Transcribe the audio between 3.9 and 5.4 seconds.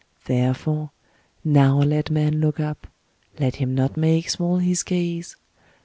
make small his gaze.